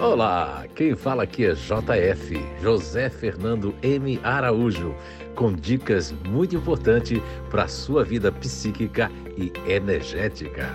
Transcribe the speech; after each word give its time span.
Olá, 0.00 0.64
quem 0.76 0.94
fala 0.94 1.24
aqui 1.24 1.44
é 1.44 1.54
JF, 1.54 2.36
José 2.62 3.10
Fernando 3.10 3.74
M. 3.82 4.20
Araújo, 4.22 4.94
com 5.34 5.52
dicas 5.52 6.12
muito 6.12 6.54
importantes 6.54 7.20
para 7.50 7.64
a 7.64 7.68
sua 7.68 8.04
vida 8.04 8.30
psíquica 8.30 9.10
e 9.36 9.52
energética. 9.68 10.68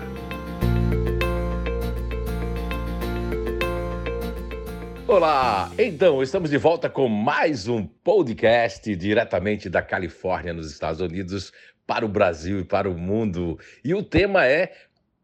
Olá, 5.08 5.72
então 5.78 6.22
estamos 6.22 6.50
de 6.50 6.58
volta 6.58 6.90
com 6.90 7.08
mais 7.08 7.66
um 7.66 7.86
podcast 7.86 8.94
diretamente 8.94 9.70
da 9.70 9.80
Califórnia, 9.80 10.52
nos 10.52 10.70
Estados 10.70 11.00
Unidos, 11.00 11.50
para 11.86 12.04
o 12.04 12.08
Brasil 12.08 12.60
e 12.60 12.64
para 12.64 12.90
o 12.90 12.98
mundo. 12.98 13.58
E 13.82 13.94
o 13.94 14.02
tema 14.02 14.44
é 14.46 14.70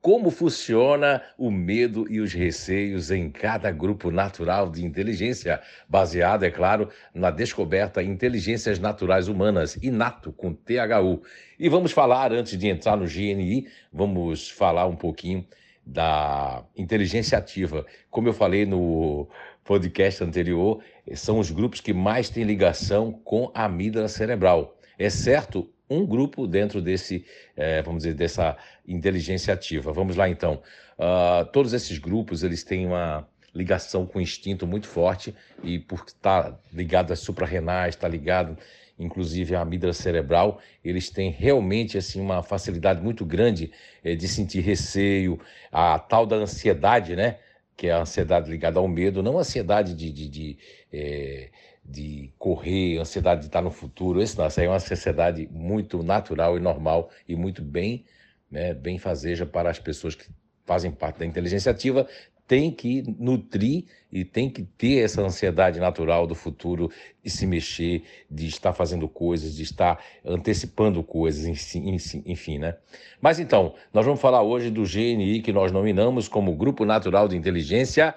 como 0.01 0.31
funciona 0.31 1.23
o 1.37 1.51
medo 1.51 2.11
e 2.11 2.21
os 2.21 2.33
receios 2.33 3.11
em 3.11 3.31
cada 3.31 3.71
grupo 3.71 4.11
natural 4.11 4.71
de 4.71 4.85
inteligência, 4.85 5.61
baseado, 5.87 6.45
é 6.45 6.51
claro, 6.51 6.89
na 7.15 7.31
descoberta 7.31 8.03
Inteligências 8.03 8.79
Naturais 8.79 9.29
Humanas, 9.29 9.77
INATO, 9.83 10.33
com 10.33 10.55
THU. 10.55 11.23
E 11.59 11.69
vamos 11.69 11.93
falar, 11.93 12.33
antes 12.33 12.57
de 12.57 12.69
entrar 12.69 12.97
no 12.97 13.07
GNI, 13.07 13.69
vamos 13.93 14.49
falar 14.49 14.87
um 14.87 14.97
pouquinho 14.97 15.47
da 15.85 16.65
inteligência 16.75 17.37
ativa. 17.37 17.85
Como 18.11 18.29
eu 18.29 18.33
falei 18.33 18.65
no 18.65 19.29
podcast 19.65 20.25
anterior, 20.25 20.83
são 21.15 21.39
os 21.39 21.51
grupos 21.51 21.81
que 21.81 21.93
mais 21.93 22.31
têm 22.31 22.45
ligação 22.45 23.13
com 23.13 23.51
a 23.55 23.65
amígdala 23.65 24.09
cerebral, 24.09 24.79
exceto 24.99 25.69
um 25.91 26.07
grupo 26.07 26.47
dentro 26.47 26.81
desse, 26.81 27.25
é, 27.57 27.83
vamos 27.83 28.05
dizer, 28.05 28.15
dessa 28.15 28.57
inteligência 28.87 29.53
ativa. 29.53 29.93
Vamos 29.93 30.15
lá 30.17 30.29
então. 30.29 30.63
Uh, 30.97 31.45
todos 31.53 31.73
esses 31.73 31.99
grupos 31.99 32.45
eles 32.45 32.63
têm 32.63 32.87
uma 32.87 33.27
ligação 33.53 34.07
com 34.07 34.19
o 34.21 34.23
instinto 34.23 34.67
muito 34.67 34.87
forte 34.87 35.35
e 35.65 35.79
por 35.79 36.05
estar 36.07 36.59
ligado 36.73 37.13
às 37.13 37.19
suprarrenais, 37.19 37.97
está 37.97 38.07
ligado 38.07 38.57
inclusive 38.99 39.57
à 39.57 39.63
amígdala 39.63 39.95
cerebral, 39.95 40.61
eles 40.85 41.09
têm 41.09 41.31
realmente 41.31 41.97
assim 41.97 42.21
uma 42.21 42.43
facilidade 42.43 43.01
muito 43.01 43.25
grande 43.25 43.73
é, 44.05 44.15
de 44.15 44.29
sentir 44.29 44.61
receio, 44.61 45.41
a 45.73 45.99
tal 45.99 46.27
da 46.27 46.37
ansiedade, 46.37 47.17
né? 47.17 47.39
Que 47.75 47.87
é 47.87 47.93
a 47.93 48.01
ansiedade 48.03 48.51
ligada 48.51 48.79
ao 48.79 48.87
medo, 48.87 49.23
não 49.23 49.39
a 49.39 49.41
ansiedade 49.41 49.95
de, 49.95 50.13
de, 50.13 50.29
de 50.29 50.59
de 50.93 51.51
correr, 52.41 52.97
ansiedade 52.99 53.43
de 53.43 53.49
estar 53.49 53.61
no 53.61 53.71
futuro. 53.71 54.23
Isso, 54.23 54.39
não, 54.39 54.47
isso 54.47 54.59
aí 54.59 54.67
é 54.67 54.69
uma 54.71 54.77
ansiedade 54.77 55.47
muito 55.53 56.03
natural 56.03 56.57
e 56.57 56.61
normal 56.61 57.11
e 57.29 57.37
muito 57.37 57.61
bem, 57.61 58.07
né, 58.51 58.73
bem 58.73 58.99
fazeja 58.99 59.45
para 59.45 59.69
as 59.69 59.79
pessoas 59.79 60.15
que 60.15 60.25
fazem 60.65 60.91
parte 60.91 61.19
da 61.19 61.27
inteligência 61.27 61.71
ativa, 61.71 62.09
tem 62.49 62.71
que 62.71 63.05
nutrir 63.19 63.85
e 64.11 64.25
tem 64.25 64.49
que 64.49 64.63
ter 64.63 65.05
essa 65.05 65.21
ansiedade 65.21 65.79
natural 65.79 66.27
do 66.27 66.35
futuro 66.35 66.91
de 67.23 67.29
se 67.29 67.47
mexer, 67.47 68.05
de 68.31 68.47
estar 68.47 68.73
fazendo 68.73 69.07
coisas, 69.07 69.55
de 69.55 69.63
estar 69.63 70.03
antecipando 70.25 71.03
coisas, 71.05 71.45
enfim, 72.25 72.59
né? 72.59 72.77
Mas 73.21 73.39
então, 73.39 73.75
nós 73.93 74.07
vamos 74.07 74.21
falar 74.21 74.43
hoje 74.43 74.71
do 74.71 74.83
GNI 74.83 75.43
que 75.43 75.53
nós 75.53 75.71
nominamos 75.71 76.27
como 76.27 76.57
Grupo 76.57 76.87
Natural 76.87 77.29
de 77.29 77.37
Inteligência 77.37 78.15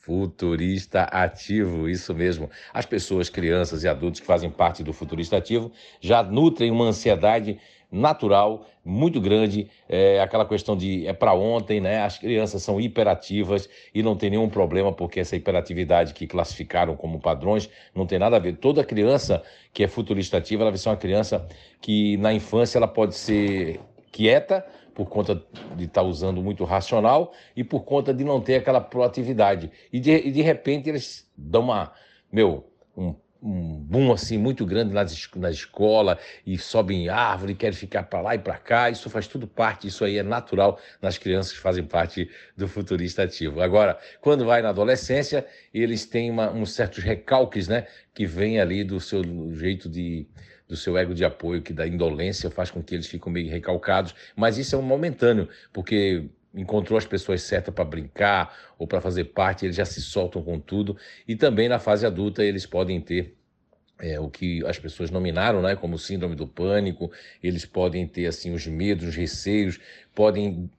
Futurista 0.00 1.02
ativo, 1.02 1.88
isso 1.88 2.14
mesmo. 2.14 2.50
As 2.72 2.86
pessoas, 2.86 3.28
crianças 3.28 3.84
e 3.84 3.88
adultos 3.88 4.20
que 4.20 4.26
fazem 4.26 4.50
parte 4.50 4.82
do 4.82 4.94
futurista 4.94 5.36
ativo 5.36 5.70
já 6.00 6.22
nutrem 6.22 6.70
uma 6.70 6.86
ansiedade 6.86 7.58
natural 7.92 8.66
muito 8.82 9.20
grande, 9.20 9.68
é, 9.88 10.20
aquela 10.20 10.46
questão 10.46 10.74
de 10.74 11.06
é 11.06 11.12
para 11.12 11.34
ontem, 11.34 11.80
né? 11.80 12.02
As 12.02 12.16
crianças 12.18 12.62
são 12.62 12.80
hiperativas 12.80 13.68
e 13.94 14.02
não 14.02 14.16
tem 14.16 14.30
nenhum 14.30 14.48
problema 14.48 14.90
porque 14.90 15.20
essa 15.20 15.36
hiperatividade 15.36 16.14
que 16.14 16.26
classificaram 16.26 16.96
como 16.96 17.20
padrões 17.20 17.68
não 17.94 18.06
tem 18.06 18.18
nada 18.18 18.36
a 18.36 18.38
ver. 18.38 18.56
Toda 18.56 18.82
criança 18.82 19.42
que 19.72 19.84
é 19.84 19.88
futurista 19.88 20.38
ativa, 20.38 20.62
ela 20.62 20.70
vai 20.70 20.78
ser 20.78 20.88
uma 20.88 20.96
criança 20.96 21.46
que 21.80 22.16
na 22.16 22.32
infância 22.32 22.78
ela 22.78 22.88
pode 22.88 23.14
ser 23.16 23.80
quieta 24.10 24.64
por 25.00 25.08
conta 25.08 25.42
de 25.76 25.84
estar 25.84 26.02
tá 26.02 26.06
usando 26.06 26.42
muito 26.42 26.62
racional 26.62 27.32
e 27.56 27.64
por 27.64 27.84
conta 27.84 28.12
de 28.12 28.22
não 28.22 28.38
ter 28.38 28.56
aquela 28.56 28.82
proatividade. 28.82 29.70
E 29.90 29.98
de, 29.98 30.10
e 30.10 30.30
de 30.30 30.42
repente 30.42 30.90
eles 30.90 31.26
dão 31.34 31.62
uma, 31.62 31.90
meu, 32.30 32.70
um, 32.94 33.14
um 33.42 33.76
boom 33.76 34.12
assim 34.12 34.36
muito 34.36 34.66
grande 34.66 34.92
nas, 34.92 35.26
na 35.36 35.50
escola 35.50 36.18
e 36.46 36.58
sobem 36.58 37.04
em 37.04 37.08
árvore, 37.08 37.54
querem 37.54 37.74
ficar 37.74 38.02
para 38.02 38.20
lá 38.20 38.34
e 38.34 38.38
para 38.38 38.58
cá. 38.58 38.90
Isso 38.90 39.08
faz 39.08 39.26
tudo 39.26 39.46
parte, 39.46 39.88
isso 39.88 40.04
aí 40.04 40.18
é 40.18 40.22
natural 40.22 40.78
nas 41.00 41.16
crianças 41.16 41.54
que 41.54 41.60
fazem 41.60 41.82
parte 41.82 42.30
do 42.54 42.68
futurista 42.68 43.22
ativo. 43.22 43.62
Agora, 43.62 43.98
quando 44.20 44.44
vai 44.44 44.60
na 44.60 44.68
adolescência, 44.68 45.46
eles 45.72 46.04
têm 46.04 46.30
uma, 46.30 46.50
uns 46.52 46.72
certos 46.72 47.02
recalques, 47.02 47.68
né, 47.68 47.86
que 48.12 48.26
vem 48.26 48.60
ali 48.60 48.84
do 48.84 49.00
seu 49.00 49.22
jeito 49.54 49.88
de 49.88 50.26
do 50.70 50.76
seu 50.76 50.96
ego 50.96 51.12
de 51.12 51.24
apoio, 51.24 51.60
que 51.60 51.72
da 51.72 51.86
indolência 51.86 52.48
faz 52.48 52.70
com 52.70 52.80
que 52.80 52.94
eles 52.94 53.08
fiquem 53.08 53.32
meio 53.32 53.50
recalcados, 53.50 54.14
mas 54.36 54.56
isso 54.56 54.76
é 54.76 54.78
um 54.78 54.82
momentâneo, 54.82 55.48
porque 55.72 56.24
encontrou 56.54 56.96
as 56.96 57.04
pessoas 57.04 57.42
certas 57.42 57.74
para 57.74 57.84
brincar 57.84 58.56
ou 58.78 58.86
para 58.86 59.00
fazer 59.00 59.24
parte, 59.24 59.66
eles 59.66 59.76
já 59.76 59.84
se 59.84 60.00
soltam 60.00 60.42
com 60.42 60.60
tudo. 60.60 60.96
E 61.26 61.34
também 61.34 61.68
na 61.68 61.80
fase 61.80 62.06
adulta 62.06 62.44
eles 62.44 62.66
podem 62.66 63.00
ter 63.00 63.36
é, 63.98 64.18
o 64.18 64.30
que 64.30 64.64
as 64.64 64.78
pessoas 64.78 65.10
nominaram, 65.10 65.60
né, 65.60 65.74
como 65.74 65.98
síndrome 65.98 66.36
do 66.36 66.46
pânico, 66.46 67.10
eles 67.42 67.66
podem 67.66 68.06
ter 68.06 68.26
assim 68.26 68.52
os 68.52 68.66
medos, 68.66 69.08
os 69.08 69.16
receios, 69.16 69.80
podem 70.14 70.70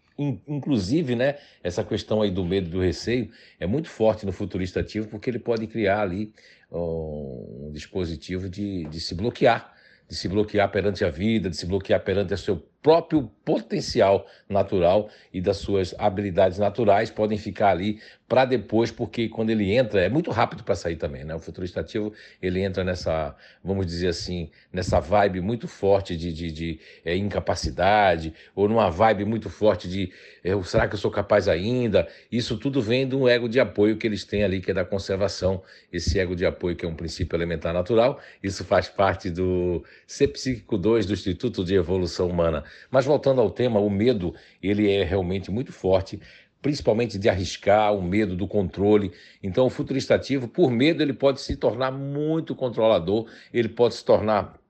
inclusive, 0.48 1.16
né, 1.16 1.38
essa 1.64 1.84
questão 1.84 2.22
aí 2.22 2.30
do 2.30 2.46
medo 2.46 2.70
do 2.70 2.80
receio 2.80 3.32
é 3.60 3.66
muito 3.66 3.90
forte 3.90 4.24
no 4.24 4.32
futurista 4.32 4.80
ativo 4.80 5.08
porque 5.08 5.30
ele 5.30 5.40
pode 5.40 5.66
criar 5.66 6.02
ali 6.02 6.32
um 6.72 7.72
dispositivo 7.74 8.48
de, 8.48 8.86
de 8.86 9.00
se 9.00 9.16
bloquear 9.16 9.74
de 10.12 10.18
se 10.18 10.28
bloquear 10.28 10.70
perante 10.70 11.06
a 11.06 11.10
vida, 11.10 11.50
de 11.50 11.56
se 11.56 11.66
bloquear 11.66 12.04
perante 12.04 12.34
o 12.34 12.38
seu 12.38 12.58
próprio 12.82 13.30
potencial 13.46 14.26
natural 14.50 15.10
e 15.34 15.40
das 15.40 15.58
suas 15.58 15.94
habilidades 15.98 16.58
naturais 16.58 17.12
podem 17.12 17.38
ficar 17.38 17.70
ali 17.70 18.00
para 18.32 18.46
depois, 18.46 18.90
porque 18.92 19.28
quando 19.28 19.50
ele 19.50 19.74
entra, 19.74 20.00
é 20.00 20.08
muito 20.08 20.32
rápido 20.32 20.64
para 20.64 20.74
sair 20.74 20.96
também, 20.96 21.26
né? 21.26 21.36
O 21.36 21.40
futurista 21.40 21.82
ativo, 21.82 22.14
ele 22.42 22.62
entra 22.62 22.82
nessa, 22.82 23.36
vamos 23.62 23.86
dizer 23.86 24.08
assim, 24.08 24.50
nessa 24.72 25.02
vibe 25.02 25.42
muito 25.42 25.68
forte 25.68 26.16
de, 26.16 26.32
de, 26.32 26.50
de 26.50 26.80
é, 27.04 27.14
incapacidade, 27.14 28.34
ou 28.56 28.70
numa 28.70 28.90
vibe 28.90 29.26
muito 29.26 29.50
forte 29.50 29.86
de 29.90 30.14
é, 30.46 30.52
será 30.64 30.88
que 30.88 30.96
eu 30.96 30.98
sou 31.00 31.12
capaz 31.12 31.50
ainda? 31.50 32.08
Isso 32.32 32.58
tudo 32.58 32.82
vem 32.82 33.06
de 33.06 33.18
um 33.18 33.28
ego 33.28 33.50
de 33.50 33.60
apoio 33.60 33.98
que 33.98 34.08
eles 34.08 34.24
têm 34.24 34.46
ali, 34.46 34.62
que 34.62 34.72
é 34.72 34.74
da 34.74 34.86
conservação, 34.86 35.62
esse 35.92 36.18
ego 36.18 36.34
de 36.34 36.46
apoio 36.46 36.76
que 36.76 36.86
é 36.86 36.88
um 36.88 36.96
princípio 36.96 37.36
elementar 37.36 37.74
natural, 37.74 38.18
isso 38.42 38.64
faz 38.64 38.88
parte 38.88 39.30
do 39.30 39.84
C 40.08 40.26
Psíquico 40.26 40.78
2 40.78 41.06
do 41.06 41.14
Instituto 41.14 41.66
de 41.66 41.76
Evolução 41.76 42.30
Humana. 42.30 42.64
Mas 42.90 43.06
voltando 43.06 43.42
ao 43.42 43.50
tema, 43.50 43.80
o 43.80 43.90
medo, 43.90 44.34
ele 44.62 44.92
é 44.92 45.04
realmente 45.04 45.50
muito 45.50 45.72
forte, 45.72 46.20
principalmente 46.62 47.18
de 47.18 47.28
arriscar, 47.28 47.94
o 47.94 48.02
medo 48.02 48.36
do 48.36 48.48
controle. 48.48 49.12
Então, 49.42 49.66
o 49.66 49.70
futurista 49.70 50.16
ativo, 50.16 50.48
por 50.48 50.70
medo, 50.70 51.02
ele 51.02 51.14
pode 51.14 51.42
se 51.42 51.56
tornar 51.56 51.92
muito 51.92 52.56
controlador, 52.56 53.28
ele 53.54 53.70
pode 53.70 53.96
se 53.96 54.06
tornar 54.06 54.61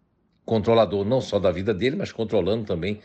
controlador 0.51 1.05
não 1.05 1.21
só 1.21 1.39
da 1.39 1.49
vida 1.49 1.73
dele, 1.73 1.95
mas 1.95 2.11
controlando 2.11 2.65
também 2.65 2.99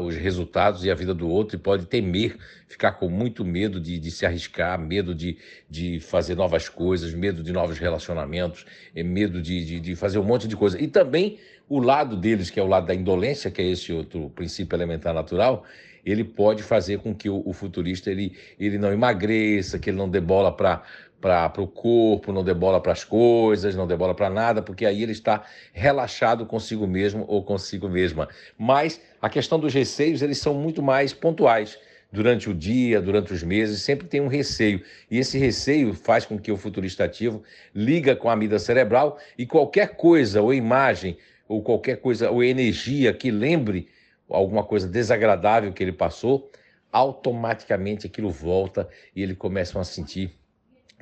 os 0.00 0.14
resultados 0.14 0.84
e 0.84 0.92
a 0.92 0.94
vida 0.94 1.12
do 1.12 1.28
outro, 1.28 1.56
e 1.56 1.58
pode 1.58 1.86
temer, 1.86 2.36
ficar 2.68 2.92
com 2.92 3.08
muito 3.08 3.44
medo 3.44 3.80
de, 3.80 3.98
de 3.98 4.12
se 4.12 4.24
arriscar, 4.24 4.78
medo 4.78 5.12
de, 5.12 5.36
de 5.68 5.98
fazer 5.98 6.36
novas 6.36 6.68
coisas, 6.68 7.12
medo 7.12 7.42
de 7.42 7.52
novos 7.52 7.80
relacionamentos, 7.80 8.64
medo 8.94 9.42
de, 9.42 9.64
de, 9.64 9.80
de 9.80 9.96
fazer 9.96 10.20
um 10.20 10.22
monte 10.22 10.46
de 10.46 10.54
coisa. 10.54 10.80
E 10.80 10.86
também 10.86 11.36
o 11.68 11.80
lado 11.80 12.16
deles, 12.16 12.48
que 12.48 12.60
é 12.60 12.62
o 12.62 12.68
lado 12.68 12.86
da 12.86 12.94
indolência, 12.94 13.50
que 13.50 13.60
é 13.60 13.68
esse 13.68 13.92
outro 13.92 14.30
princípio 14.30 14.76
elementar 14.76 15.12
natural, 15.12 15.64
ele 16.06 16.22
pode 16.22 16.62
fazer 16.62 16.98
com 17.00 17.12
que 17.12 17.28
o, 17.28 17.42
o 17.44 17.52
futurista 17.52 18.08
ele, 18.08 18.36
ele 18.56 18.78
não 18.78 18.92
emagreça, 18.92 19.80
que 19.80 19.90
ele 19.90 19.96
não 19.96 20.08
dê 20.08 20.20
bola 20.20 20.56
para 20.56 20.84
para 21.24 21.62
o 21.62 21.66
corpo, 21.66 22.34
não 22.34 22.44
dê 22.44 22.52
bola 22.52 22.78
para 22.82 22.92
as 22.92 23.02
coisas, 23.02 23.74
não 23.74 23.86
dê 23.86 23.96
bola 23.96 24.14
para 24.14 24.28
nada, 24.28 24.60
porque 24.60 24.84
aí 24.84 25.02
ele 25.02 25.12
está 25.12 25.42
relaxado 25.72 26.44
consigo 26.44 26.86
mesmo 26.86 27.24
ou 27.26 27.42
consigo 27.42 27.88
mesma. 27.88 28.28
Mas 28.58 29.00
a 29.22 29.30
questão 29.30 29.58
dos 29.58 29.72
receios, 29.72 30.20
eles 30.20 30.36
são 30.36 30.52
muito 30.52 30.82
mais 30.82 31.14
pontuais. 31.14 31.78
Durante 32.12 32.50
o 32.50 32.54
dia, 32.54 33.00
durante 33.00 33.32
os 33.32 33.42
meses, 33.42 33.80
sempre 33.80 34.06
tem 34.06 34.20
um 34.20 34.28
receio. 34.28 34.82
E 35.10 35.18
esse 35.18 35.38
receio 35.38 35.94
faz 35.94 36.26
com 36.26 36.38
que 36.38 36.52
o 36.52 36.58
futurista 36.58 37.04
ativo 37.04 37.42
liga 37.74 38.14
com 38.14 38.28
a 38.28 38.34
amígdala 38.34 38.58
cerebral 38.58 39.18
e 39.38 39.46
qualquer 39.46 39.96
coisa 39.96 40.42
ou 40.42 40.52
imagem 40.52 41.16
ou 41.48 41.62
qualquer 41.62 42.02
coisa 42.02 42.30
ou 42.30 42.44
energia 42.44 43.14
que 43.14 43.30
lembre 43.30 43.88
alguma 44.28 44.62
coisa 44.62 44.86
desagradável 44.86 45.72
que 45.72 45.82
ele 45.82 45.92
passou, 45.92 46.50
automaticamente 46.92 48.06
aquilo 48.06 48.30
volta 48.30 48.86
e 49.16 49.22
ele 49.22 49.34
começa 49.34 49.80
a 49.80 49.84
sentir 49.84 50.43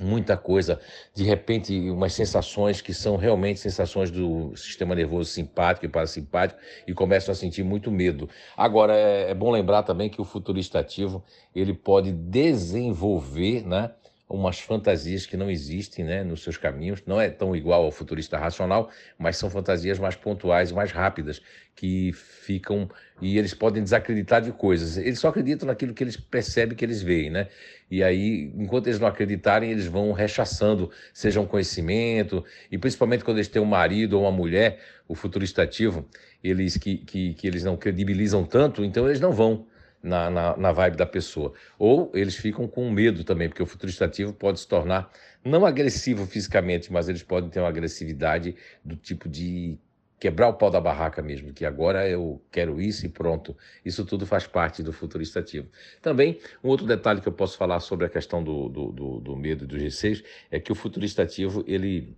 muita 0.00 0.36
coisa, 0.36 0.80
de 1.14 1.24
repente 1.24 1.90
umas 1.90 2.12
sensações 2.12 2.80
que 2.80 2.92
são 2.92 3.16
realmente 3.16 3.60
sensações 3.60 4.10
do 4.10 4.56
sistema 4.56 4.94
nervoso 4.94 5.30
simpático 5.30 5.86
e 5.86 5.88
parasimpático 5.88 6.60
e 6.86 6.92
começam 6.92 7.32
a 7.32 7.34
sentir 7.34 7.62
muito 7.62 7.90
medo. 7.90 8.28
Agora 8.56 8.96
é, 8.96 9.30
é 9.30 9.34
bom 9.34 9.50
lembrar 9.50 9.82
também 9.82 10.08
que 10.08 10.20
o 10.20 10.24
futurista 10.24 10.78
ativo 10.78 11.22
ele 11.54 11.74
pode 11.74 12.12
desenvolver, 12.12 13.66
né, 13.66 13.90
umas 14.32 14.58
fantasias 14.58 15.26
que 15.26 15.36
não 15.36 15.50
existem 15.50 16.04
né, 16.04 16.24
nos 16.24 16.42
seus 16.42 16.56
caminhos. 16.56 17.02
Não 17.06 17.20
é 17.20 17.28
tão 17.28 17.54
igual 17.54 17.84
ao 17.84 17.90
futurista 17.90 18.38
racional, 18.38 18.90
mas 19.18 19.36
são 19.36 19.50
fantasias 19.50 19.98
mais 19.98 20.16
pontuais, 20.16 20.72
mais 20.72 20.90
rápidas, 20.90 21.42
que 21.76 22.12
ficam 22.12 22.88
e 23.20 23.38
eles 23.38 23.54
podem 23.54 23.82
desacreditar 23.82 24.40
de 24.40 24.50
coisas. 24.50 24.96
Eles 24.96 25.18
só 25.18 25.28
acreditam 25.28 25.66
naquilo 25.66 25.92
que 25.92 26.02
eles 26.02 26.16
percebem 26.16 26.76
que 26.76 26.84
eles 26.84 27.02
veem, 27.02 27.30
né? 27.30 27.48
E 27.90 28.02
aí, 28.02 28.50
enquanto 28.56 28.86
eles 28.86 28.98
não 28.98 29.06
acreditarem, 29.06 29.70
eles 29.70 29.86
vão 29.86 30.12
rechaçando, 30.12 30.90
seja 31.12 31.40
um 31.40 31.46
conhecimento, 31.46 32.44
e 32.70 32.78
principalmente 32.78 33.22
quando 33.22 33.36
eles 33.36 33.48
têm 33.48 33.60
um 33.60 33.66
marido 33.66 34.14
ou 34.14 34.22
uma 34.22 34.32
mulher, 34.32 34.80
o 35.06 35.14
futurista 35.14 35.62
ativo, 35.62 36.08
eles 36.42 36.76
que, 36.78 36.96
que, 36.96 37.34
que 37.34 37.46
eles 37.46 37.62
não 37.62 37.76
credibilizam 37.76 38.44
tanto, 38.44 38.82
então 38.84 39.06
eles 39.06 39.20
não 39.20 39.30
vão 39.30 39.66
na, 40.02 40.30
na, 40.30 40.56
na, 40.56 40.72
vibe 40.72 40.96
da 40.96 41.06
pessoa. 41.06 41.52
Ou 41.78 42.10
eles 42.14 42.36
ficam 42.36 42.66
com 42.66 42.90
medo 42.90 43.24
também, 43.24 43.48
porque 43.48 43.62
o 43.62 43.66
futurista 43.66 44.04
ativo 44.04 44.32
pode 44.32 44.60
se 44.60 44.66
tornar 44.66 45.10
não 45.44 45.64
agressivo 45.66 46.26
fisicamente, 46.26 46.92
mas 46.92 47.08
eles 47.08 47.22
podem 47.22 47.50
ter 47.50 47.60
uma 47.60 47.68
agressividade 47.68 48.54
do 48.84 48.96
tipo 48.96 49.28
de 49.28 49.78
quebrar 50.22 50.48
o 50.48 50.54
pau 50.54 50.70
da 50.70 50.80
barraca 50.80 51.20
mesmo, 51.20 51.52
que 51.52 51.66
agora 51.66 52.08
eu 52.08 52.40
quero 52.52 52.80
isso 52.80 53.04
e 53.04 53.08
pronto. 53.08 53.56
Isso 53.84 54.04
tudo 54.04 54.24
faz 54.24 54.46
parte 54.46 54.80
do 54.80 54.92
futurista 54.92 55.40
ativo. 55.40 55.68
Também, 56.00 56.38
um 56.62 56.68
outro 56.68 56.86
detalhe 56.86 57.20
que 57.20 57.26
eu 57.26 57.32
posso 57.32 57.58
falar 57.58 57.80
sobre 57.80 58.06
a 58.06 58.08
questão 58.08 58.42
do, 58.42 58.68
do, 58.68 58.92
do, 58.92 59.20
do 59.20 59.36
medo 59.36 59.64
e 59.64 59.66
dos 59.66 59.82
receios 59.82 60.22
é 60.48 60.60
que 60.60 60.70
o 60.70 60.76
futurista 60.76 61.24
ativo, 61.24 61.64
ele, 61.66 62.14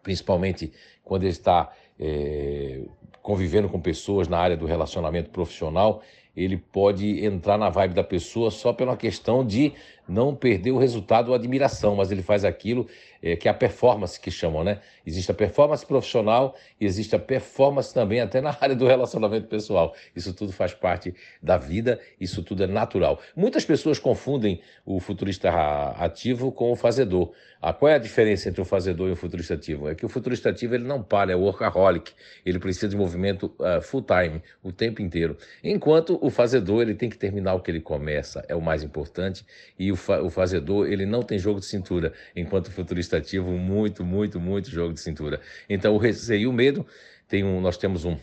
principalmente 0.00 0.72
quando 1.02 1.24
ele 1.24 1.32
está 1.32 1.72
é, 1.98 2.84
convivendo 3.20 3.68
com 3.68 3.80
pessoas 3.80 4.28
na 4.28 4.38
área 4.38 4.56
do 4.56 4.64
relacionamento 4.64 5.30
profissional, 5.30 6.04
ele 6.38 6.56
pode 6.56 7.24
entrar 7.24 7.58
na 7.58 7.68
vibe 7.68 7.94
da 7.94 8.04
pessoa 8.04 8.50
só 8.50 8.72
pela 8.72 8.96
questão 8.96 9.44
de 9.44 9.72
não 10.08 10.34
perder 10.34 10.70
o 10.70 10.78
resultado 10.78 11.28
ou 11.28 11.34
admiração, 11.34 11.96
mas 11.96 12.10
ele 12.10 12.22
faz 12.22 12.44
aquilo 12.44 12.86
é, 13.22 13.36
que 13.36 13.48
é 13.48 13.50
a 13.50 13.54
performance 13.54 14.18
que 14.18 14.30
chamam, 14.30 14.64
né? 14.64 14.80
Existe 15.04 15.30
a 15.30 15.34
performance 15.34 15.84
profissional 15.84 16.56
e 16.80 16.86
existe 16.86 17.14
a 17.14 17.18
performance 17.18 17.92
também 17.92 18.20
até 18.20 18.40
na 18.40 18.56
área 18.58 18.74
do 18.74 18.86
relacionamento 18.86 19.48
pessoal. 19.48 19.94
Isso 20.16 20.32
tudo 20.32 20.52
faz 20.52 20.72
parte 20.72 21.14
da 21.42 21.58
vida, 21.58 22.00
isso 22.20 22.42
tudo 22.42 22.62
é 22.64 22.66
natural. 22.66 23.20
Muitas 23.36 23.64
pessoas 23.64 23.98
confundem 23.98 24.60
o 24.86 24.98
futurista 25.00 25.50
ativo 25.96 26.50
com 26.50 26.72
o 26.72 26.76
fazedor. 26.76 27.32
Ah, 27.60 27.72
qual 27.72 27.90
é 27.90 27.96
a 27.96 27.98
diferença 27.98 28.48
entre 28.48 28.60
o 28.60 28.64
fazedor 28.64 29.08
e 29.08 29.12
o 29.12 29.16
futurista 29.16 29.54
ativo? 29.54 29.88
É 29.88 29.94
que 29.94 30.06
o 30.06 30.08
futurista 30.08 30.48
ativo 30.48 30.76
ele 30.76 30.84
não 30.84 31.02
para, 31.02 31.32
é 31.32 31.34
workaholic. 31.34 32.12
Ele 32.46 32.58
precisa 32.60 32.88
de 32.88 32.96
movimento 32.96 33.52
uh, 33.58 33.82
full 33.82 34.02
time, 34.02 34.40
o 34.62 34.72
tempo 34.72 35.02
inteiro. 35.02 35.36
Enquanto 35.62 36.16
o 36.22 36.27
fazedor 36.30 36.82
ele 36.82 36.94
tem 36.94 37.08
que 37.08 37.16
terminar 37.16 37.54
o 37.54 37.60
que 37.60 37.70
ele 37.70 37.80
começa, 37.80 38.44
é 38.48 38.54
o 38.54 38.60
mais 38.60 38.82
importante. 38.82 39.44
E 39.78 39.90
o, 39.92 39.96
fa 39.96 40.22
o 40.22 40.30
fazedor 40.30 40.90
ele 40.90 41.06
não 41.06 41.22
tem 41.22 41.38
jogo 41.38 41.60
de 41.60 41.66
cintura, 41.66 42.12
enquanto 42.34 42.68
o 42.68 42.70
futurista 42.70 43.16
ativo 43.16 43.50
muito, 43.52 44.04
muito, 44.04 44.40
muito 44.40 44.70
jogo 44.70 44.92
de 44.94 45.00
cintura. 45.00 45.40
Então 45.68 45.94
o 45.94 45.98
receio 45.98 46.42
e 46.42 46.46
o 46.46 46.52
medo 46.52 46.86
tem 47.26 47.44
um, 47.44 47.60
nós 47.60 47.76
temos 47.76 48.04
um 48.04 48.16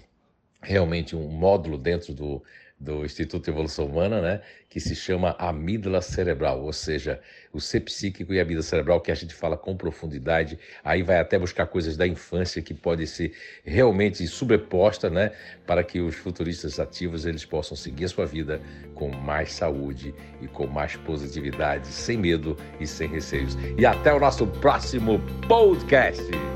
realmente 0.61 1.15
um 1.15 1.29
módulo 1.29 1.77
dentro 1.77 2.13
do 2.13 2.41
do 2.80 3.06
Instituto 3.06 3.45
de 3.45 3.50
Evolução 3.50 3.86
Humana, 3.86 4.22
né, 4.22 4.42
que 4.69 4.80
se 4.80 4.95
chama 4.95 5.36
amígdala 5.39 6.01
cerebral, 6.01 6.62
ou 6.62 6.74
seja, 6.74 7.22
o 7.54 7.62
ser 7.62 7.80
psíquico 7.81 8.33
e 8.33 8.39
a 8.39 8.42
amígdala 8.42 8.63
cerebral, 8.63 9.00
que 9.00 9.12
a 9.12 9.16
gente 9.16 9.33
fala 9.33 9.56
com 9.56 9.77
profundidade, 9.77 10.60
aí 10.83 11.01
vai 11.01 11.18
até 11.18 11.39
buscar 11.39 11.68
coisas 11.68 11.95
da 11.95 12.06
infância 12.06 12.62
que 12.62 12.74
pode 12.74 13.07
ser 13.07 13.33
realmente 13.63 14.27
sobreposta, 14.27 15.10
né, 15.10 15.31
para 15.66 15.83
que 15.83 16.01
os 16.01 16.16
futuristas 16.16 16.80
ativos 16.80 17.25
eles 17.25 17.45
possam 17.45 17.77
seguir 17.77 18.06
a 18.06 18.10
sua 18.10 18.25
vida 18.25 18.62
com 18.94 19.10
mais 19.10 19.54
saúde 19.54 20.13
e 20.42 20.48
com 20.48 20.68
mais 20.68 20.95
positividade, 20.98 21.88
sem 21.88 22.18
medo 22.18 22.57
e 22.80 22.86
sem 22.86 23.07
receios. 23.07 23.57
E 23.77 23.86
até 23.86 24.13
o 24.13 24.19
nosso 24.19 24.45
próximo 24.48 25.19
podcast. 25.48 26.54